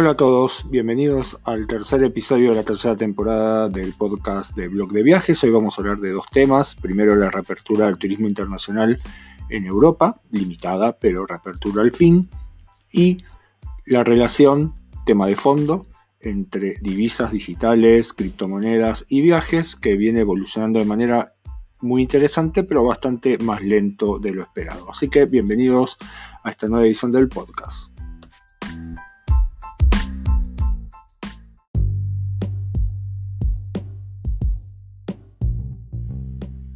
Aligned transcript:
Hola 0.00 0.12
a 0.12 0.16
todos, 0.16 0.64
bienvenidos 0.70 1.38
al 1.44 1.66
tercer 1.66 2.02
episodio 2.02 2.48
de 2.48 2.56
la 2.56 2.62
tercera 2.62 2.96
temporada 2.96 3.68
del 3.68 3.92
podcast 3.92 4.56
de 4.56 4.68
Blog 4.68 4.92
de 4.92 5.02
Viajes. 5.02 5.44
Hoy 5.44 5.50
vamos 5.50 5.76
a 5.76 5.82
hablar 5.82 5.98
de 5.98 6.12
dos 6.12 6.24
temas. 6.32 6.74
Primero 6.74 7.14
la 7.16 7.30
reapertura 7.30 7.84
del 7.84 7.98
turismo 7.98 8.26
internacional 8.26 8.98
en 9.50 9.66
Europa, 9.66 10.18
limitada, 10.30 10.96
pero 10.98 11.26
reapertura 11.26 11.82
al 11.82 11.92
fin. 11.92 12.30
Y 12.90 13.18
la 13.84 14.02
relación, 14.02 14.72
tema 15.04 15.26
de 15.26 15.36
fondo, 15.36 15.84
entre 16.18 16.78
divisas 16.80 17.30
digitales, 17.30 18.14
criptomonedas 18.14 19.04
y 19.06 19.20
viajes, 19.20 19.76
que 19.76 19.96
viene 19.96 20.20
evolucionando 20.20 20.78
de 20.78 20.86
manera 20.86 21.34
muy 21.82 22.00
interesante, 22.00 22.64
pero 22.64 22.84
bastante 22.84 23.36
más 23.36 23.62
lento 23.62 24.18
de 24.18 24.32
lo 24.32 24.44
esperado. 24.44 24.88
Así 24.88 25.10
que 25.10 25.26
bienvenidos 25.26 25.98
a 26.42 26.48
esta 26.48 26.68
nueva 26.68 26.86
edición 26.86 27.12
del 27.12 27.28
podcast. 27.28 27.99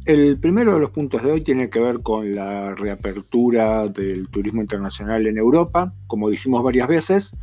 El 0.05 0.37
primero 0.37 0.75
de 0.75 0.81
los 0.81 0.91
puntos 0.91 1.23
de 1.23 1.31
hoy 1.31 1.41
tiene 1.41 1.67
que 1.67 1.79
ver 1.79 2.01
con 2.01 2.35
la 2.35 2.75
reapertura 2.75 3.87
del 3.87 4.29
turismo 4.29 4.61
internacional 4.61 5.25
en 5.25 5.39
Europa. 5.39 5.95
Como 6.05 6.29
dijimos 6.29 6.63
varias 6.63 6.87
veces, 6.87 7.35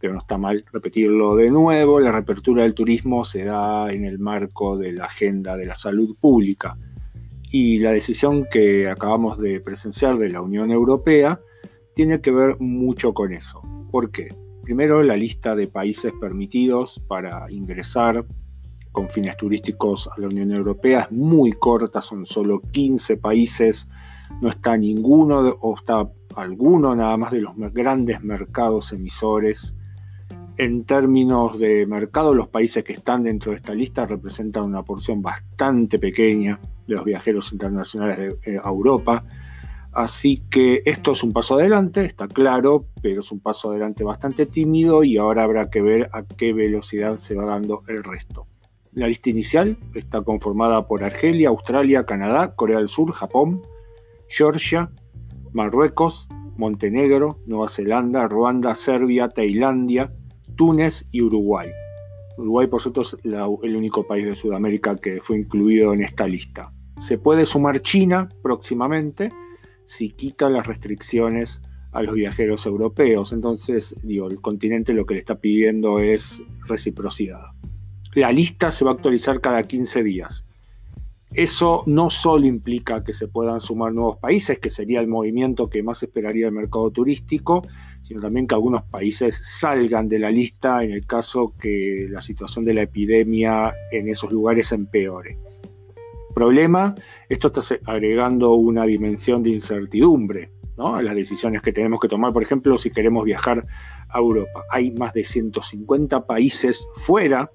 pero 0.00 0.12
no 0.12 0.18
está 0.18 0.36
mal 0.36 0.64
repetirlo 0.72 1.36
de 1.36 1.52
nuevo, 1.52 2.00
la 2.00 2.10
reapertura 2.10 2.64
del 2.64 2.74
turismo 2.74 3.24
se 3.24 3.44
da 3.44 3.92
en 3.92 4.04
el 4.04 4.18
marco 4.18 4.76
de 4.76 4.94
la 4.94 5.04
agenda 5.04 5.56
de 5.56 5.64
la 5.66 5.76
salud 5.76 6.16
pública. 6.20 6.76
Y 7.52 7.78
la 7.78 7.92
decisión 7.92 8.48
que 8.50 8.90
acabamos 8.90 9.38
de 9.38 9.60
presenciar 9.60 10.18
de 10.18 10.30
la 10.30 10.40
Unión 10.40 10.72
Europea 10.72 11.40
tiene 11.94 12.20
que 12.20 12.32
ver 12.32 12.56
mucho 12.58 13.14
con 13.14 13.32
eso. 13.32 13.62
¿Por 13.92 14.10
qué? 14.10 14.34
Primero, 14.64 15.04
la 15.04 15.16
lista 15.16 15.54
de 15.54 15.68
países 15.68 16.12
permitidos 16.20 17.00
para 17.06 17.48
ingresar 17.52 18.26
con 18.92 19.08
fines 19.08 19.36
turísticos 19.36 20.08
a 20.08 20.20
la 20.20 20.28
Unión 20.28 20.52
Europea 20.52 21.00
es 21.02 21.12
muy 21.12 21.52
corta, 21.52 22.00
son 22.00 22.26
solo 22.26 22.60
15 22.60 23.16
países, 23.16 23.88
no 24.40 24.50
está 24.50 24.76
ninguno 24.76 25.38
o 25.60 25.74
está 25.76 26.10
alguno 26.36 26.94
nada 26.94 27.16
más 27.16 27.32
de 27.32 27.40
los 27.40 27.54
grandes 27.72 28.22
mercados 28.22 28.92
emisores. 28.92 29.74
En 30.58 30.84
términos 30.84 31.58
de 31.58 31.86
mercado, 31.86 32.34
los 32.34 32.48
países 32.48 32.84
que 32.84 32.92
están 32.92 33.22
dentro 33.24 33.52
de 33.52 33.56
esta 33.56 33.74
lista 33.74 34.04
representan 34.04 34.64
una 34.64 34.82
porción 34.82 35.22
bastante 35.22 35.98
pequeña 35.98 36.58
de 36.86 36.94
los 36.94 37.04
viajeros 37.04 37.52
internacionales 37.52 38.18
de 38.18 38.28
eh, 38.44 38.60
Europa. 38.62 39.24
Así 39.92 40.42
que 40.50 40.82
esto 40.84 41.12
es 41.12 41.22
un 41.22 41.32
paso 41.32 41.54
adelante, 41.54 42.04
está 42.04 42.28
claro, 42.28 42.86
pero 43.02 43.20
es 43.20 43.32
un 43.32 43.40
paso 43.40 43.70
adelante 43.70 44.04
bastante 44.04 44.46
tímido 44.46 45.04
y 45.04 45.18
ahora 45.18 45.42
habrá 45.42 45.70
que 45.70 45.82
ver 45.82 46.08
a 46.12 46.24
qué 46.24 46.52
velocidad 46.52 47.18
se 47.18 47.34
va 47.34 47.44
dando 47.44 47.82
el 47.88 48.02
resto. 48.02 48.44
La 48.94 49.06
lista 49.08 49.30
inicial 49.30 49.78
está 49.94 50.20
conformada 50.20 50.86
por 50.86 51.02
Argelia, 51.02 51.48
Australia, 51.48 52.04
Canadá, 52.04 52.54
Corea 52.54 52.76
del 52.76 52.88
Sur, 52.88 53.12
Japón, 53.12 53.62
Georgia, 54.28 54.90
Marruecos, 55.52 56.28
Montenegro, 56.58 57.38
Nueva 57.46 57.70
Zelanda, 57.70 58.28
Ruanda, 58.28 58.74
Serbia, 58.74 59.30
Tailandia, 59.30 60.12
Túnez 60.56 61.06
y 61.10 61.22
Uruguay. 61.22 61.70
Uruguay, 62.36 62.66
por 62.66 62.82
cierto, 62.82 63.00
es 63.00 63.16
el 63.24 63.76
único 63.76 64.06
país 64.06 64.26
de 64.26 64.36
Sudamérica 64.36 64.94
que 64.96 65.22
fue 65.22 65.38
incluido 65.38 65.94
en 65.94 66.02
esta 66.02 66.26
lista. 66.26 66.70
Se 66.98 67.16
puede 67.16 67.46
sumar 67.46 67.80
China 67.80 68.28
próximamente 68.42 69.32
si 69.86 70.10
quita 70.10 70.50
las 70.50 70.66
restricciones 70.66 71.62
a 71.92 72.02
los 72.02 72.14
viajeros 72.14 72.66
europeos. 72.66 73.32
Entonces, 73.32 73.96
el 74.04 74.40
continente 74.42 74.92
lo 74.92 75.06
que 75.06 75.14
le 75.14 75.20
está 75.20 75.40
pidiendo 75.40 75.98
es 75.98 76.42
reciprocidad. 76.66 77.52
La 78.14 78.30
lista 78.30 78.70
se 78.70 78.84
va 78.84 78.90
a 78.90 78.94
actualizar 78.94 79.40
cada 79.40 79.62
15 79.62 80.02
días. 80.02 80.44
Eso 81.32 81.82
no 81.86 82.10
solo 82.10 82.44
implica 82.46 83.02
que 83.02 83.14
se 83.14 83.26
puedan 83.26 83.58
sumar 83.58 83.94
nuevos 83.94 84.18
países, 84.18 84.58
que 84.58 84.68
sería 84.68 85.00
el 85.00 85.08
movimiento 85.08 85.70
que 85.70 85.82
más 85.82 86.02
esperaría 86.02 86.46
el 86.46 86.52
mercado 86.52 86.90
turístico, 86.90 87.66
sino 88.02 88.20
también 88.20 88.46
que 88.46 88.54
algunos 88.54 88.82
países 88.82 89.40
salgan 89.42 90.08
de 90.08 90.18
la 90.18 90.30
lista 90.30 90.84
en 90.84 90.90
el 90.90 91.06
caso 91.06 91.54
que 91.58 92.06
la 92.10 92.20
situación 92.20 92.66
de 92.66 92.74
la 92.74 92.82
epidemia 92.82 93.72
en 93.90 94.10
esos 94.10 94.30
lugares 94.30 94.72
empeore. 94.72 95.38
Problema, 96.34 96.94
esto 97.30 97.48
está 97.48 97.62
agregando 97.90 98.52
una 98.52 98.84
dimensión 98.84 99.42
de 99.42 99.50
incertidumbre 99.50 100.50
a 100.76 101.00
las 101.00 101.14
decisiones 101.14 101.62
que 101.62 101.72
tenemos 101.72 101.98
que 102.00 102.08
tomar, 102.08 102.34
por 102.34 102.42
ejemplo, 102.42 102.76
si 102.76 102.90
queremos 102.90 103.24
viajar 103.24 103.66
a 104.08 104.18
Europa. 104.18 104.64
Hay 104.70 104.90
más 104.90 105.14
de 105.14 105.24
150 105.24 106.26
países 106.26 106.86
fuera 106.96 107.50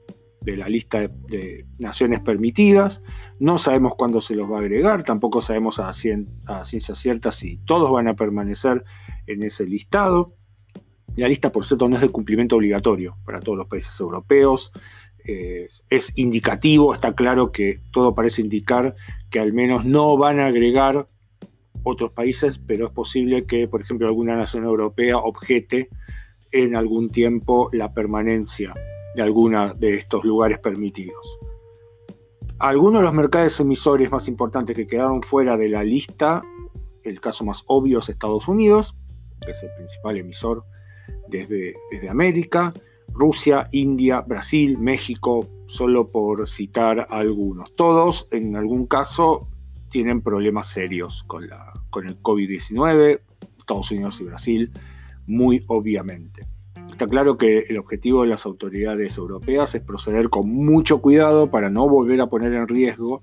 de 0.47 0.56
la 0.56 0.69
lista 0.69 1.09
de, 1.09 1.66
naciones 1.78 2.22
permitidas. 2.22 3.02
No 3.38 3.58
sabemos 3.58 3.96
cuándo 3.96 4.22
se 4.22 4.34
los 4.34 4.50
va 4.50 4.58
a 4.58 4.62
agregar, 4.62 5.03
tampoco 5.03 5.41
sabemos 5.41 5.78
a, 5.80 5.91
ciencia 5.91 6.96
cierta 6.96 7.34
si 7.34 7.58
todos 7.58 7.91
van 7.91 8.08
a 8.08 8.16
permanecer 8.16 8.86
en 9.28 9.44
ese 9.44 9.66
listado. 9.66 10.36
La 11.18 11.28
lista, 11.28 11.52
por 11.52 11.66
cierto, 11.66 11.90
no 11.90 11.97
es 11.97 12.02
de 12.02 12.09
cumplimiento 12.09 12.56
obligatorio 12.56 13.18
para 13.25 13.41
todos 13.41 13.57
los 13.57 13.68
países 13.68 14.00
europeos. 14.00 14.72
es 15.25 16.13
indicativo, 16.16 16.94
está 16.94 17.13
claro 17.13 17.52
que 17.52 17.81
todo 17.91 18.16
parece 18.16 18.41
indicar 18.41 18.96
que 19.30 19.41
al 19.41 19.52
menos 19.52 19.84
no 19.84 20.16
van 20.16 20.40
a 20.40 20.46
agregar 20.46 21.09
otros 21.84 22.13
países, 22.13 22.57
pero 22.57 22.86
es 22.86 22.91
posible 22.94 23.46
que, 23.46 23.68
por 23.68 23.81
ejemplo, 23.81 24.07
alguna 24.07 24.38
nación 24.38 24.63
europea 24.63 25.18
objete 25.18 25.90
en 26.53 26.78
algún 26.78 27.09
tiempo 27.09 27.69
la 27.74 27.94
permanencia 27.94 28.74
de 29.18 29.24
alguna 29.24 29.74
de 29.74 29.96
estos 29.96 30.24
lugares 30.24 30.60
permitidos. 30.60 31.40
Algunos 32.60 33.02
de 33.02 33.06
los 33.06 33.14
mercados 33.14 33.60
emisores 33.60 34.10
más 34.12 34.28
importantes 34.28 34.76
que 34.76 34.88
quedaron 34.88 35.22
fuera 35.22 35.58
de 35.58 35.70
la 35.70 35.84
lista, 35.84 36.44
el 37.04 37.20
caso 37.20 37.44
más 37.44 37.64
obvio 37.68 38.00
es 38.00 38.10
Estados 38.10 38.48
Unidos, 38.48 38.96
que 39.44 39.52
es 39.52 39.64
el 39.64 39.70
principal 39.76 40.18
emisor 40.18 40.64
desde, 41.28 41.76
desde 41.90 42.10
América, 42.10 42.74
Rusia, 43.10 43.68
India, 43.72 44.22
Brasil, 44.22 44.78
México, 44.78 45.48
solo 45.66 46.10
por 46.10 46.48
citar 46.48 47.08
algunos. 47.10 47.76
Todos, 47.76 48.28
en 48.32 48.56
algún 48.56 48.86
caso, 48.86 49.48
tienen 49.90 50.22
problemas 50.22 50.68
serios 50.68 51.24
con, 51.24 51.48
la, 51.48 51.74
con 51.90 52.08
el 52.08 52.22
COVID-19, 52.22 53.22
Estados 53.58 53.92
Unidos 53.92 54.22
y 54.22 54.24
Brasil, 54.26 54.72
muy 55.26 55.64
obviamente. 55.68 56.56
Está 56.97 57.06
claro 57.06 57.38
que 57.38 57.59
el 57.69 57.78
objetivo 57.78 58.24
de 58.24 58.30
las 58.30 58.47
autoridades 58.47 59.18
europeas 59.19 59.75
es 59.75 59.84
proceder 59.84 60.30
con 60.30 60.50
mucho 60.50 61.00
cuidado 61.00 61.52
para 61.52 61.69
no 61.69 61.88
volver 61.88 62.19
a 62.22 62.25
poner 62.25 62.53
en 62.53 62.68
riesgo 62.68 63.22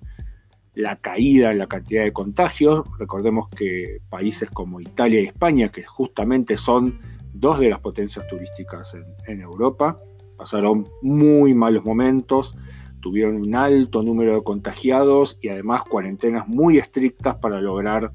la 0.74 0.94
caída 0.94 1.50
en 1.50 1.58
la 1.58 1.66
cantidad 1.66 2.04
de 2.04 2.12
contagios. 2.12 2.86
Recordemos 3.00 3.48
que 3.48 3.98
países 4.08 4.48
como 4.48 4.80
Italia 4.80 5.20
y 5.20 5.24
España, 5.24 5.70
que 5.70 5.82
justamente 5.82 6.56
son 6.56 7.00
dos 7.32 7.58
de 7.58 7.68
las 7.68 7.80
potencias 7.80 8.24
turísticas 8.28 8.96
en, 9.26 9.40
Europa, 9.40 9.98
pasaron 10.36 10.86
muy 11.02 11.52
malos 11.52 11.84
momentos, 11.84 12.56
tuvieron 13.00 13.34
un 13.34 13.56
alto 13.56 14.04
número 14.04 14.36
de 14.36 14.44
contagiados 14.44 15.36
y 15.42 15.48
además 15.48 15.82
cuarentenas 15.82 16.46
muy 16.46 16.78
estrictas 16.78 17.34
para 17.38 17.60
lograr 17.60 18.12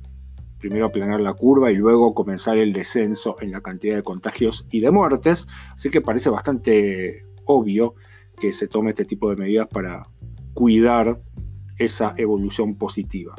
primero 0.60 0.86
aplanar 0.86 1.22
la 1.22 1.34
curva 1.34 1.72
y 1.72 1.76
luego 1.76 2.14
comenzar 2.14 2.58
el 2.58 2.74
descenso 2.74 3.38
en 3.40 3.52
la 3.52 3.62
cantidad 3.62 3.96
de 3.96 4.04
contagios 4.04 4.68
y 4.70 4.82
de 4.82 4.92
muertes. 4.92 5.48
Así 5.74 5.90
que 5.90 6.02
parece 6.02 6.30
bastante 6.30 7.26
obvio 7.46 7.96
que 8.40 8.54
se 8.54 8.68
tome 8.68 8.92
este 8.92 9.06
tipo 9.06 9.30
de 9.30 9.38
medidas 9.38 9.68
para 9.68 10.08
cuidar 10.54 11.22
esa 11.78 12.14
evolución 12.18 12.76
positiva. 12.76 13.36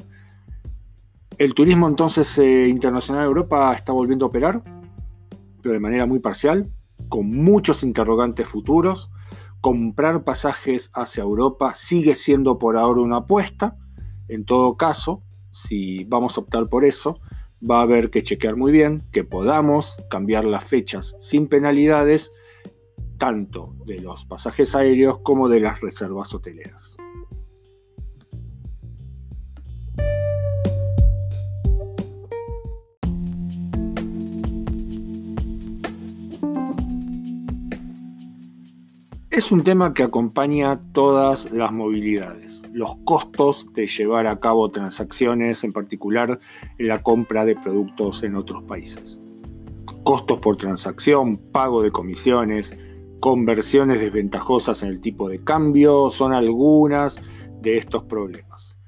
El 1.38 1.54
turismo 1.54 1.88
entonces 1.88 2.36
eh, 2.38 2.68
internacional 2.68 3.22
de 3.22 3.28
Europa 3.28 3.72
está 3.74 3.92
volviendo 3.92 4.26
a 4.26 4.28
operar, 4.28 4.62
pero 5.62 5.72
de 5.74 5.80
manera 5.80 6.06
muy 6.06 6.18
parcial, 6.18 6.70
con 7.08 7.30
muchos 7.30 7.82
interrogantes 7.82 8.46
futuros. 8.46 9.10
Comprar 9.60 10.24
pasajes 10.24 10.90
hacia 10.94 11.22
Europa 11.22 11.74
sigue 11.74 12.14
siendo 12.14 12.58
por 12.58 12.76
ahora 12.76 13.00
una 13.00 13.18
apuesta. 13.18 13.76
En 14.28 14.44
todo 14.44 14.76
caso, 14.76 15.22
si 15.50 16.04
vamos 16.04 16.36
a 16.36 16.42
optar 16.42 16.68
por 16.68 16.84
eso, 16.84 17.20
va 17.68 17.80
a 17.80 17.82
haber 17.82 18.10
que 18.10 18.22
chequear 18.22 18.56
muy 18.56 18.72
bien 18.72 19.04
que 19.12 19.24
podamos 19.24 19.96
cambiar 20.08 20.44
las 20.44 20.64
fechas 20.64 21.16
sin 21.18 21.48
penalidades, 21.48 22.32
tanto 23.18 23.74
de 23.84 24.00
los 24.00 24.24
pasajes 24.24 24.74
aéreos 24.74 25.18
como 25.18 25.48
de 25.48 25.60
las 25.60 25.80
reservas 25.80 26.34
hoteleras. 26.34 26.96
Es 39.30 39.52
un 39.52 39.64
tema 39.64 39.94
que 39.94 40.02
acompaña 40.02 40.80
todas 40.92 41.50
las 41.50 41.72
movilidades 41.72 42.59
los 42.72 42.96
costos 43.04 43.72
de 43.72 43.86
llevar 43.86 44.26
a 44.26 44.38
cabo 44.40 44.68
transacciones, 44.68 45.64
en 45.64 45.72
particular 45.72 46.38
en 46.78 46.88
la 46.88 47.02
compra 47.02 47.44
de 47.44 47.56
productos 47.56 48.22
en 48.22 48.36
otros 48.36 48.62
países. 48.64 49.20
costos 50.02 50.38
por 50.38 50.56
transacción, 50.56 51.36
pago 51.36 51.82
de 51.82 51.90
comisiones, 51.90 52.76
conversiones 53.20 54.00
desventajosas 54.00 54.82
en 54.82 54.88
el 54.88 55.00
tipo 55.00 55.28
de 55.28 55.42
cambio, 55.44 56.10
son 56.10 56.32
algunas 56.32 57.20
de 57.60 57.76
estos 57.76 58.04
problemas. 58.04 58.78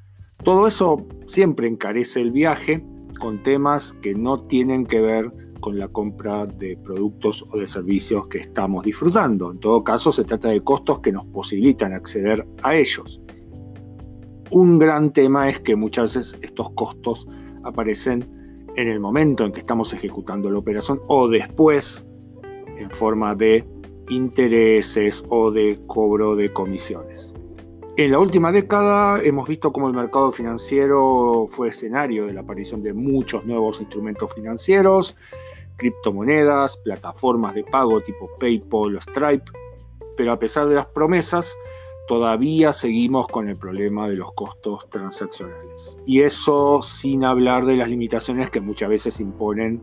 Todo 0.43 0.67
eso 0.67 1.07
siempre 1.27 1.69
encarece 1.69 2.21
el 2.21 2.31
viaje 2.31 2.85
con 3.21 3.43
temas 3.43 3.93
que 4.01 4.15
no 4.15 4.45
tienen 4.47 4.87
que 4.87 5.01
ver 5.01 5.33
con 5.61 5.79
la 5.79 5.89
compra 5.89 6.47
de 6.47 6.77
productos 6.77 7.45
o 7.53 7.59
de 7.59 7.69
servicios 7.69 8.27
que 8.27 8.39
estamos 8.39 8.85
disfrutando. 8.85 9.53
En 9.53 9.61
todo 9.61 9.85
caso, 9.85 10.11
se 10.11 10.25
trata 10.25 10.49
de 10.49 10.63
costos 10.63 10.99
que 11.01 11.13
nos 11.13 11.25
posibilitan 11.27 11.93
acceder 11.93 12.47
a 12.63 12.75
ellos. 12.75 13.21
Un 14.53 14.79
gran 14.79 15.15
tema 15.15 15.49
es 15.49 15.61
que 15.61 15.77
muchas 15.77 16.15
veces 16.15 16.39
estos 16.43 16.69
costos 16.73 17.27
aparecen 17.65 18.67
en 18.77 18.87
el 18.87 19.01
momento 19.01 19.47
en 19.47 19.53
que 19.53 19.61
estamos 19.61 19.95
ejecutando 19.95 20.51
la 20.51 20.59
operación 20.59 21.01
o 21.07 21.27
después 21.27 22.07
en 22.77 22.91
forma 22.91 23.35
de 23.35 23.65
intereses 24.11 25.25
o 25.31 25.51
de 25.51 25.81
cobro 25.87 26.37
de 26.37 26.53
comisiones. 26.53 27.33
En 27.97 28.13
la 28.13 28.19
última 28.19 28.53
década 28.53 29.23
hemos 29.23 29.49
visto 29.49 29.73
cómo 29.73 29.89
el 29.89 29.95
mercado 29.95 30.31
financiero 30.33 31.47
fue 31.51 31.71
escenario 31.71 32.27
de 32.27 32.35
la 32.35 32.43
aparición 32.43 32.83
de 32.83 32.93
muchos 32.93 33.47
nuevos 33.47 33.81
instrumentos 33.81 34.35
financieros, 34.35 35.17
criptomonedas, 35.79 36.77
plataformas 36.77 37.55
de 37.55 37.65
pago 37.65 38.03
tipo 38.03 38.29
PayPal 38.39 38.97
o 38.97 39.01
Stripe, 39.01 39.51
pero 40.15 40.31
a 40.31 40.39
pesar 40.39 40.69
de 40.69 40.75
las 40.75 40.87
promesas, 40.89 41.57
todavía 42.07 42.73
seguimos 42.73 43.29
con 43.29 43.49
el 43.49 43.57
problema 43.57 44.09
de 44.09 44.17
los 44.17 44.33
costos 44.33 44.89
transaccionales. 44.91 45.99
Y 46.07 46.21
eso 46.21 46.83
sin 46.83 47.25
hablar 47.25 47.65
de 47.67 47.77
las 47.77 47.89
limitaciones 47.89 48.51
que 48.51 48.61
muchas 48.61 48.89
veces 48.89 49.21
imponen 49.21 49.83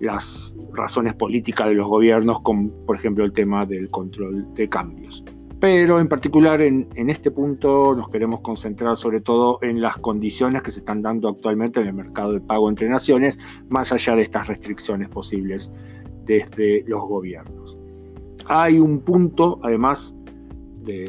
las 0.00 0.54
razones 0.72 1.14
políticas 1.14 1.68
de 1.68 1.74
los 1.74 1.88
gobiernos, 1.88 2.40
como 2.40 2.70
por 2.86 2.96
ejemplo 2.96 3.24
el 3.24 3.32
tema 3.32 3.66
del 3.66 3.90
control 3.90 4.54
de 4.54 4.68
cambios. 4.68 5.24
Pero 5.60 5.98
en 5.98 6.08
particular 6.08 6.62
en, 6.62 6.88
este 6.94 7.32
punto 7.32 7.94
nos 7.96 8.08
queremos 8.10 8.40
concentrar 8.40 8.96
sobre 8.96 9.20
todo 9.20 9.58
en 9.62 9.80
las 9.80 9.96
condiciones 9.96 10.62
que 10.62 10.70
se 10.70 10.78
están 10.78 11.02
dando 11.02 11.28
actualmente 11.28 11.80
en 11.80 11.88
el 11.88 11.94
mercado 11.94 12.32
de 12.32 12.40
pago 12.40 12.68
entre 12.68 12.88
naciones, 12.88 13.40
más 13.68 13.92
allá 13.92 14.14
de 14.14 14.22
estas 14.22 14.46
restricciones 14.46 15.08
posibles 15.08 15.72
desde 16.24 16.84
los 16.86 17.00
gobiernos. 17.00 17.76
Hay 18.46 18.78
un 18.78 19.00
punto, 19.00 19.58
además, 19.62 20.14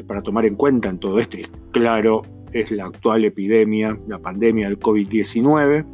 para 0.06 0.20
tomar 0.20 0.44
en 0.46 0.56
cuenta 0.56 0.88
en 0.88 0.98
todo 0.98 1.18
esto, 1.18 1.38
y 1.38 1.46
claro, 1.70 2.22
es 2.52 2.70
la 2.70 2.86
actual 2.86 3.24
epidemia, 3.24 3.98
la 4.06 4.18
pandemia 4.18 4.68
del 4.68 4.78
COVID-19, 4.78 5.86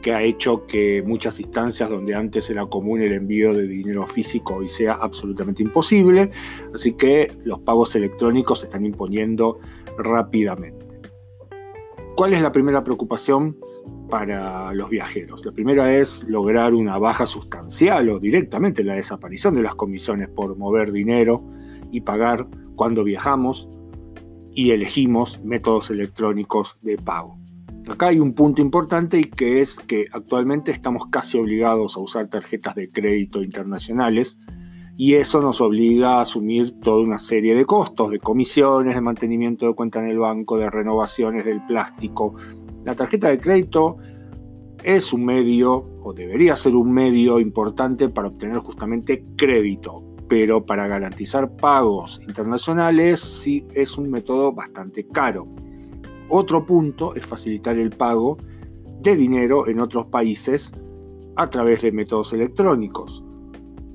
que 0.00 0.14
ha 0.14 0.22
hecho 0.22 0.66
que 0.66 1.02
muchas 1.02 1.38
instancias 1.40 1.90
donde 1.90 2.14
antes 2.14 2.48
era 2.48 2.64
común 2.66 3.02
el 3.02 3.12
envío 3.12 3.52
de 3.52 3.66
dinero 3.66 4.06
físico 4.06 4.54
hoy 4.56 4.68
sea 4.68 4.94
absolutamente 4.94 5.62
imposible, 5.62 6.30
así 6.74 6.92
que 6.92 7.32
los 7.44 7.60
pagos 7.60 7.94
electrónicos 7.96 8.60
se 8.60 8.66
están 8.66 8.84
imponiendo 8.84 9.58
rápidamente. 9.98 10.86
¿Cuál 12.16 12.34
es 12.34 12.42
la 12.42 12.52
primera 12.52 12.82
preocupación 12.82 13.56
para 14.08 14.74
los 14.74 14.90
viajeros? 14.90 15.44
La 15.44 15.52
primera 15.52 15.94
es 15.94 16.24
lograr 16.24 16.74
una 16.74 16.98
baja 16.98 17.26
sustancial 17.26 18.08
o 18.10 18.18
directamente 18.18 18.84
la 18.84 18.94
desaparición 18.94 19.54
de 19.54 19.62
las 19.62 19.74
comisiones 19.74 20.28
por 20.28 20.56
mover 20.56 20.92
dinero 20.92 21.44
y 21.90 22.00
pagar 22.02 22.46
cuando 22.80 23.04
viajamos 23.04 23.68
y 24.54 24.70
elegimos 24.70 25.44
métodos 25.44 25.90
electrónicos 25.90 26.78
de 26.80 26.96
pago. 26.96 27.36
Acá 27.86 28.06
hay 28.06 28.20
un 28.20 28.32
punto 28.32 28.62
importante 28.62 29.20
y 29.20 29.24
que 29.24 29.60
es 29.60 29.78
que 29.80 30.06
actualmente 30.10 30.72
estamos 30.72 31.08
casi 31.10 31.36
obligados 31.36 31.98
a 31.98 32.00
usar 32.00 32.28
tarjetas 32.28 32.74
de 32.76 32.90
crédito 32.90 33.42
internacionales 33.42 34.38
y 34.96 35.16
eso 35.16 35.42
nos 35.42 35.60
obliga 35.60 36.14
a 36.14 36.20
asumir 36.22 36.80
toda 36.80 37.02
una 37.02 37.18
serie 37.18 37.54
de 37.54 37.66
costos, 37.66 38.12
de 38.12 38.18
comisiones, 38.18 38.94
de 38.94 39.02
mantenimiento 39.02 39.66
de 39.66 39.74
cuenta 39.74 40.02
en 40.02 40.10
el 40.10 40.18
banco, 40.18 40.56
de 40.56 40.70
renovaciones 40.70 41.44
del 41.44 41.62
plástico. 41.66 42.34
La 42.86 42.94
tarjeta 42.94 43.28
de 43.28 43.38
crédito 43.38 43.98
es 44.82 45.12
un 45.12 45.26
medio, 45.26 45.86
o 46.02 46.14
debería 46.14 46.56
ser 46.56 46.74
un 46.74 46.92
medio 46.92 47.40
importante 47.40 48.08
para 48.08 48.28
obtener 48.28 48.56
justamente 48.56 49.22
crédito, 49.36 50.09
pero 50.30 50.64
para 50.64 50.86
garantizar 50.86 51.56
pagos 51.56 52.20
internacionales 52.24 53.18
sí 53.18 53.64
es 53.74 53.98
un 53.98 54.08
método 54.08 54.52
bastante 54.52 55.08
caro. 55.08 55.48
Otro 56.28 56.64
punto 56.64 57.16
es 57.16 57.26
facilitar 57.26 57.76
el 57.76 57.90
pago 57.90 58.38
de 59.00 59.16
dinero 59.16 59.66
en 59.66 59.80
otros 59.80 60.06
países 60.06 60.72
a 61.34 61.50
través 61.50 61.82
de 61.82 61.90
métodos 61.90 62.32
electrónicos. 62.32 63.24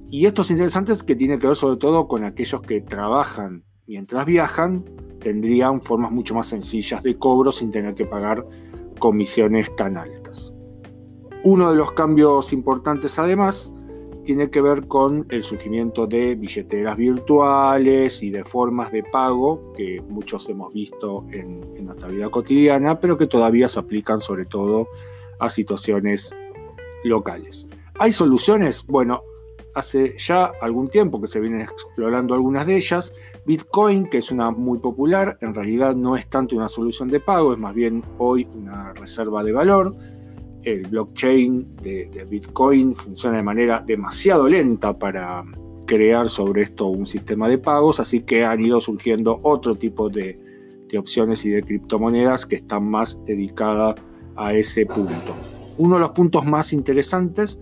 Y 0.09 0.25
esto 0.25 0.41
es 0.41 0.51
interesante 0.51 0.91
que 1.07 1.15
tiene 1.15 1.39
que 1.39 1.47
ver 1.47 1.55
sobre 1.55 1.77
todo 1.77 2.05
con 2.05 2.25
aquellos 2.25 2.61
que 2.63 2.81
trabajan 2.81 3.63
mientras 3.87 4.25
viajan, 4.25 4.83
tendrían 5.21 5.81
formas 5.81 6.11
mucho 6.11 6.35
más 6.35 6.47
sencillas 6.47 7.01
de 7.01 7.17
cobro 7.17 7.53
sin 7.53 7.71
tener 7.71 7.95
que 7.95 8.05
pagar 8.05 8.45
comisiones 8.99 9.73
tan 9.77 9.95
altas. 9.95 10.51
Uno 11.45 11.71
de 11.71 11.77
los 11.77 11.93
cambios 11.93 12.51
importantes 12.51 13.17
además 13.19 13.71
tiene 14.25 14.49
que 14.49 14.59
ver 14.59 14.87
con 14.87 15.25
el 15.29 15.43
surgimiento 15.43 16.07
de 16.07 16.35
billeteras 16.35 16.97
virtuales 16.97 18.21
y 18.21 18.31
de 18.31 18.43
formas 18.43 18.91
de 18.91 19.03
pago 19.03 19.71
que 19.77 20.01
muchos 20.09 20.49
hemos 20.49 20.73
visto 20.73 21.25
en, 21.31 21.61
nuestra 21.85 22.09
vida 22.09 22.29
cotidiana, 22.29 22.99
pero 22.99 23.17
que 23.17 23.27
todavía 23.27 23.69
se 23.69 23.79
aplican 23.79 24.19
sobre 24.19 24.45
todo 24.45 24.87
a 25.39 25.49
situaciones 25.49 26.35
locales. 27.03 27.67
¿Hay 27.99 28.11
soluciones? 28.11 28.83
Bueno, 28.87 29.21
hace 29.75 30.17
ya 30.17 30.51
algún 30.61 30.89
tiempo 30.89 31.21
que 31.21 31.27
se 31.27 31.39
vienen 31.39 31.61
explorando 31.61 32.33
algunas 32.33 32.65
de 32.65 32.77
ellas. 32.77 33.13
Bitcoin, 33.45 34.09
que 34.09 34.17
es 34.17 34.31
una 34.31 34.49
muy 34.49 34.79
popular, 34.79 35.37
en 35.41 35.53
realidad 35.53 35.95
no 35.95 36.17
es 36.17 36.27
tanto 36.27 36.55
una 36.55 36.67
solución 36.67 37.09
de 37.09 37.19
pago, 37.19 37.53
es 37.53 37.59
más 37.59 37.75
bien 37.75 38.03
hoy 38.17 38.47
una 38.55 38.93
reserva 38.93 39.43
de 39.43 39.51
valor 39.51 39.95
el 40.65 40.87
blockchain 40.87 41.77
de, 41.81 42.27
Bitcoin 42.29 42.95
funciona 42.95 43.37
de 43.37 43.43
manera 43.43 43.83
demasiado 43.85 44.49
lenta 44.49 44.97
para 44.97 45.43
crear 45.85 46.27
sobre 46.27 46.63
esto 46.63 46.87
un 46.87 47.05
sistema 47.05 47.47
de 47.47 47.59
pagos, 47.59 47.99
así 47.99 48.21
que 48.21 48.43
han 48.43 48.59
ido 48.61 48.81
surgiendo 48.81 49.39
otro 49.43 49.75
tipo 49.75 50.09
de, 50.09 50.43
opciones 50.97 51.43
y 51.43 51.49
de 51.49 51.61
criptomonedas 51.61 52.45
que 52.45 52.55
están 52.55 52.89
más 52.89 53.19
dedicadas 53.25 53.95
a 54.37 54.53
ese 54.53 54.85
punto. 54.85 55.35
Uno 55.77 55.95
de 55.95 56.01
los 56.01 56.11
puntos 56.11 56.45
más 56.45 56.71
interesantes 56.71 57.59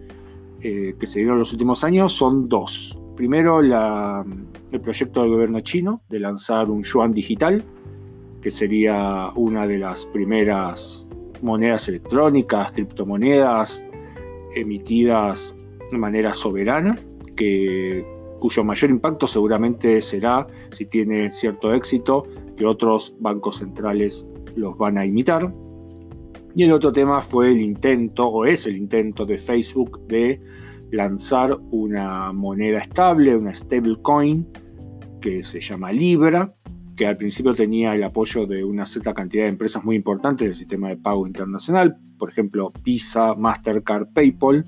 eh, 0.61 0.93
que 0.99 1.07
se 1.07 1.17
dieron 1.17 1.37
en 1.37 1.39
los 1.39 1.51
últimos 1.51 1.83
años 1.83 2.13
son 2.13 2.47
dos. 2.47 2.95
Primero, 3.15 3.59
el 3.59 4.81
proyecto 4.81 5.23
del 5.23 5.31
gobierno 5.31 5.61
chino 5.61 6.03
de 6.09 6.19
lanzar 6.19 6.69
un 6.69 6.83
yuan 6.83 7.11
digital, 7.11 7.63
que 8.39 8.51
sería 8.51 9.31
una 9.33 9.65
de 9.65 9.79
las 9.79 10.05
primeras 10.05 11.07
monedas 11.43 11.87
electrónicas, 11.89 12.71
criptomonedas 12.71 13.83
emitidas 14.55 15.55
de 15.91 15.97
manera 15.97 16.33
soberana, 16.33 16.97
que, 17.35 18.05
cuyo 18.39 18.63
mayor 18.63 18.89
impacto 18.89 19.27
seguramente 19.27 20.01
será, 20.01 20.47
si 20.71 20.85
tiene 20.85 21.31
cierto 21.31 21.73
éxito, 21.73 22.23
que 22.57 22.65
otros 22.65 23.15
bancos 23.19 23.57
centrales 23.57 24.27
los 24.55 24.77
van 24.77 24.97
a 24.97 25.05
imitar. 25.05 25.53
Y 26.55 26.63
el 26.63 26.71
otro 26.71 26.91
tema 26.91 27.21
fue 27.21 27.51
el 27.51 27.61
intento, 27.61 28.27
o 28.27 28.45
es 28.45 28.65
el 28.67 28.77
intento 28.77 29.25
de 29.25 29.37
Facebook 29.37 30.05
de 30.07 30.41
lanzar 30.91 31.57
una 31.71 32.31
moneda 32.31 32.79
estable, 32.79 33.35
una 33.35 33.53
stablecoin, 33.53 34.47
que 35.19 35.41
se 35.41 35.59
llama 35.59 35.91
Libra, 35.91 36.53
que 36.95 37.05
al 37.05 37.17
principio 37.17 37.55
tenía 37.55 37.95
el 37.95 38.03
apoyo 38.03 38.45
de 38.45 38.63
una 38.63 38.85
cierta 38.85 39.13
cantidad 39.13 39.43
de 39.43 39.49
empresas 39.49 39.83
muy 39.83 39.95
importantes 39.95 40.47
del 40.47 40.55
sistema 40.55 40.89
de 40.89 40.97
pago 40.97 41.27
internacional, 41.27 41.97
por 42.17 42.29
ejemplo 42.29 42.71
Visa, 42.83 43.35
Mastercard, 43.35 44.07
PayPal. 44.13 44.65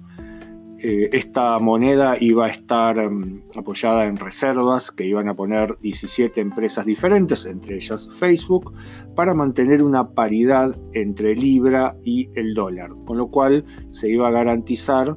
Eh, 0.78 1.10
esta 1.14 1.58
moneda 1.60 2.18
iba 2.20 2.46
a 2.46 2.50
estar 2.50 3.10
mm, 3.10 3.44
apoyada 3.56 4.06
en 4.06 4.18
reservas 4.18 4.92
que 4.92 5.06
iban 5.06 5.30
a 5.30 5.36
poner 5.36 5.78
17 5.80 6.42
empresas 6.42 6.86
diferentes, 6.86 7.46
entre 7.46 7.76
ellas 7.76 8.10
Facebook, 8.18 8.74
para 9.16 9.34
mantener 9.34 9.82
una 9.82 10.10
paridad 10.10 10.76
entre 10.94 11.36
Libra 11.36 11.96
y 12.04 12.30
el 12.36 12.54
dólar, 12.54 12.92
con 13.06 13.18
lo 13.18 13.28
cual 13.28 13.66
se 13.90 14.10
iba 14.10 14.28
a 14.28 14.32
garantizar 14.32 15.16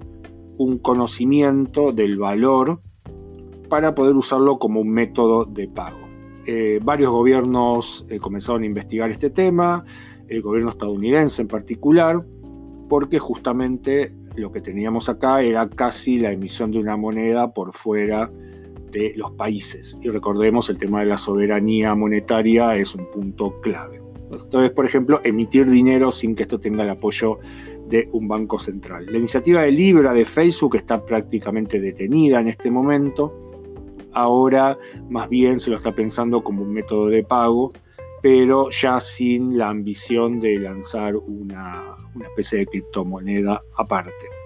un 0.59 0.79
conocimiento 0.79 1.93
del 1.93 2.19
valor 2.19 2.81
para 3.69 3.95
poder 3.95 4.15
usarlo 4.15 4.59
como 4.59 4.81
un 4.81 4.91
método 4.91 5.45
de 5.45 5.69
pago. 5.69 6.08
Eh, 6.51 6.81
varios 6.83 7.11
gobiernos 7.11 8.07
eh, 8.09 8.19
comenzaron 8.19 8.63
a 8.63 8.67
investigar 8.67 9.11
este 9.11 9.29
tema, 9.29 9.85
el 10.29 10.41
gobierno 10.41 10.71
estadounidense 10.71 11.43
en 11.43 11.49
particular, 11.49 12.25
porque 12.89 13.19
justamente 13.19 14.15
lo 14.35 14.51
que 14.51 14.63
teníamos 14.63 15.11
acá 15.11 15.43
era 15.43 15.69
casi 15.69 16.19
la 16.19 16.33
emisión 16.33 16.71
de 16.71 16.79
una 16.79 16.97
moneda 16.97 17.53
por 17.53 17.75
fuera 17.75 18.31
de 18.91 19.13
los 19.15 19.33
países. 19.33 19.99
Y 20.01 20.09
recordemos, 20.09 20.71
el 20.71 20.79
tema 20.79 21.01
de 21.01 21.07
la 21.07 21.19
soberanía 21.19 21.95
monetaria 21.95 22.77
es 22.77 22.95
un 22.95 23.11
punto 23.11 23.61
clave. 23.61 24.01
Entonces, 24.33 24.71
por 24.71 24.87
ejemplo, 24.87 25.21
emitir 25.25 25.69
dinero 25.69 26.11
sin 26.11 26.35
que 26.35 26.45
esto 26.45 26.59
tenga 26.59 26.83
el 26.83 26.89
apoyo 26.89 27.41
de 27.91 28.09
un 28.13 28.27
banco 28.27 28.59
central. 28.59 29.05
La 29.05 29.19
iniciativa 29.19 29.61
de 29.65 29.73
Libra 29.73 30.15
de 30.15 30.25
Facebook 30.25 30.77
está 30.77 31.05
prácticamente 31.05 31.79
detenida 31.79 32.41
en 32.41 32.49
este 32.49 32.71
momento. 32.71 33.48
Ahora 34.13 34.79
más 35.09 35.29
bien 35.29 35.61
se 35.61 35.71
lo 35.71 35.77
está 35.77 35.95
pensando 35.95 36.43
como 36.43 36.63
un 36.63 36.73
método 36.73 37.07
de 37.09 37.23
pago, 37.23 37.73
pero 38.23 38.71
ya 38.71 39.01
sin 39.01 39.57
la 39.59 39.69
ambición 39.69 40.41
de 40.41 40.59
lanzar 40.59 41.17
una, 41.17 41.97
una 42.15 42.25
especie 42.27 42.59
de 42.59 42.67
criptomoneda 42.67 43.63
aparte. 43.77 44.39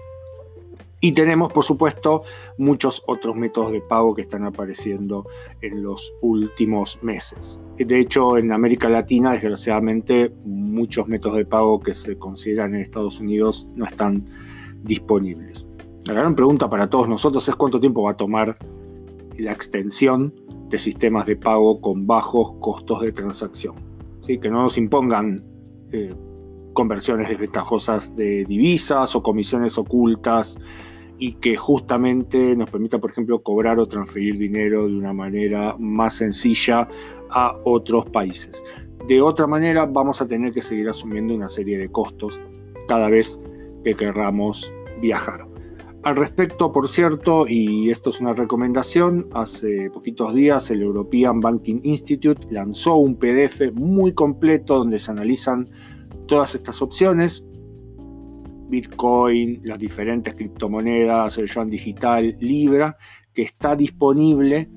Y 1.03 1.11
tenemos, 1.11 1.51
por 1.51 1.65
supuesto, 1.65 2.23
muchos 2.57 3.03
otros 3.07 3.35
métodos 3.35 3.73
de 3.73 3.81
pago 3.81 4.15
que 4.15 4.21
están 4.21 4.45
apareciendo 4.45 5.27
en 5.59 5.83
los 5.83 6.13
últimos 6.21 6.97
meses. 7.01 7.59
De 7.77 7.99
hecho, 7.99 8.37
en 8.37 8.53
América 8.53 8.87
Latina, 8.87 9.33
desgraciadamente, 9.33 10.31
muchos 10.45 11.09
métodos 11.09 11.35
de 11.35 11.45
pago 11.45 11.81
que 11.81 11.93
se 11.93 12.17
consideran 12.17 12.73
en 12.73 12.79
Estados 12.79 13.19
Unidos 13.19 13.67
no 13.75 13.83
están 13.85 14.29
disponibles. 14.81 15.67
La 16.05 16.13
gran 16.13 16.35
pregunta 16.35 16.69
para 16.69 16.89
todos 16.89 17.09
nosotros 17.09 17.49
es 17.49 17.55
cuánto 17.57 17.81
tiempo 17.81 18.03
va 18.03 18.11
a 18.11 18.17
tomar 18.17 18.57
la 19.37 19.51
extensión 19.51 20.33
de 20.69 20.77
sistemas 20.77 21.25
de 21.25 21.35
pago 21.35 21.81
con 21.81 22.07
bajos 22.07 22.53
costos 22.59 23.01
de 23.01 23.11
transacción. 23.11 23.75
¿Sí? 24.21 24.39
Que 24.39 24.49
no 24.49 24.63
nos 24.63 24.77
impongan 24.77 25.43
eh, 25.91 26.13
conversiones 26.73 27.29
desventajosas 27.29 28.15
de 28.15 28.45
divisas 28.45 29.15
o 29.15 29.23
comisiones 29.23 29.77
ocultas 29.77 30.57
y 31.19 31.33
que 31.33 31.55
justamente 31.55 32.55
nos 32.55 32.69
permita, 32.69 32.99
por 32.99 33.11
ejemplo, 33.11 33.41
cobrar 33.43 33.79
o 33.79 33.87
transferir 33.87 34.37
dinero 34.37 34.87
de 34.87 34.97
una 34.97 35.13
manera 35.13 35.75
más 35.77 36.15
sencilla 36.15 36.87
a 37.29 37.55
otros 37.63 38.09
países. 38.09 38.63
De 39.07 39.21
otra 39.21 39.47
manera, 39.47 39.85
vamos 39.85 40.21
a 40.21 40.27
tener 40.27 40.51
que 40.51 40.61
seguir 40.61 40.89
asumiendo 40.89 41.35
una 41.35 41.49
serie 41.49 41.77
de 41.77 41.89
costos 41.89 42.39
cada 42.87 43.09
vez 43.09 43.39
que 43.83 43.93
querramos 43.93 44.73
viajar. 45.01 45.52
Al 46.03 46.17
respecto, 46.17 46.73
por 46.73 46.89
cierto, 46.89 47.45
y 47.47 47.89
esto 47.89 48.09
es 48.09 48.19
una 48.19 48.33
recomendación, 48.33 49.29
hace 49.33 49.89
poquitos 49.89 50.35
días 50.35 50.69
el 50.69 50.81
European 50.81 51.39
Banking 51.39 51.79
Institute 51.83 52.45
lanzó 52.51 52.97
un 52.97 53.15
PDF 53.15 53.71
muy 53.73 54.11
completo 54.11 54.79
donde 54.79 54.99
se 54.99 55.11
analizan 55.11 55.69
todas 56.27 56.55
estas 56.55 56.81
opciones. 56.81 57.45
Bitcoin, 58.67 59.61
las 59.63 59.79
diferentes 59.79 60.33
criptomonedas, 60.33 61.37
el 61.37 61.47
yuan 61.47 61.69
digital, 61.69 62.35
Libra, 62.41 62.97
que 63.33 63.43
está 63.43 63.73
disponible 63.77 64.69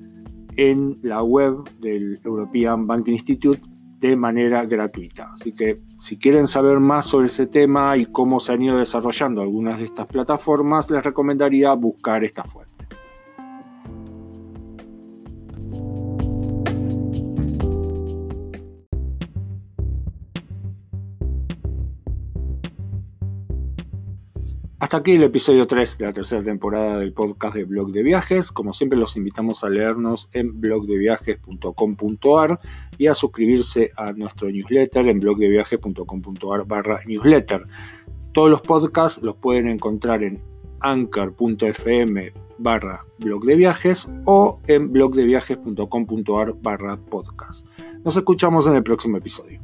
en 0.55 0.97
la 1.03 1.23
web 1.23 1.57
del 1.81 2.21
European 2.23 2.87
Banking 2.87 3.11
Institute 3.11 3.61
de 3.99 4.15
manera 4.15 4.65
gratuita. 4.65 5.31
Así 5.33 5.53
que 5.53 5.81
si 5.97 6.17
quieren 6.17 6.47
saber 6.47 6.79
más 6.79 7.05
sobre 7.05 7.27
ese 7.27 7.47
tema 7.47 7.97
y 7.97 8.05
cómo 8.05 8.39
se 8.39 8.53
han 8.53 8.61
ido 8.61 8.77
desarrollando 8.77 9.41
algunas 9.41 9.79
de 9.79 9.85
estas 9.85 10.05
plataformas, 10.07 10.89
les 10.91 11.03
recomendaría 11.03 11.73
buscar 11.73 12.23
esta 12.23 12.43
fuente. 12.43 12.66
Hasta 24.87 24.99
aquí 24.99 25.15
el 25.15 25.23
episodio 25.23 25.67
3 25.67 25.97
de 25.97 26.05
la 26.05 26.13
tercera 26.13 26.41
temporada 26.41 26.99
del 26.99 27.11
podcast 27.11 27.55
de 27.55 27.65
Blog 27.65 27.91
de 27.91 28.03
Viajes. 28.03 28.53
Como 28.53 28.71
siempre 28.71 28.97
los 28.97 29.17
invitamos 29.17 29.65
a 29.65 29.69
leernos 29.69 30.29
en 30.31 30.61
blogdeviajes.com.ar 30.61 32.61
y 32.97 33.07
a 33.07 33.13
suscribirse 33.13 33.91
a 33.97 34.13
nuestro 34.13 34.49
newsletter 34.49 35.09
en 35.09 35.19
blogdeviajes.com.ar 35.19 36.65
barra 36.65 37.01
newsletter. 37.05 37.63
Todos 38.31 38.49
los 38.49 38.61
podcasts 38.61 39.21
los 39.21 39.35
pueden 39.35 39.67
encontrar 39.67 40.23
en 40.23 40.41
anchor.fm 40.79 42.31
barra 42.57 43.05
o 44.23 44.61
en 44.67 44.93
blogdeviajes.com.ar 44.93 46.99
podcast. 47.09 47.67
Nos 48.05 48.15
escuchamos 48.15 48.65
en 48.67 48.75
el 48.75 48.83
próximo 48.83 49.17
episodio. 49.17 49.59